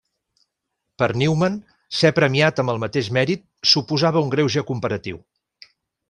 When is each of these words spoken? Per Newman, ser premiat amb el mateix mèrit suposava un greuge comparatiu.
Per 1.01 1.09
Newman, 1.23 1.57
ser 1.97 2.11
premiat 2.19 2.61
amb 2.63 2.73
el 2.75 2.81
mateix 2.83 3.09
mèrit 3.17 3.43
suposava 3.75 4.23
un 4.25 4.31
greuge 4.37 4.65
comparatiu. 4.71 5.21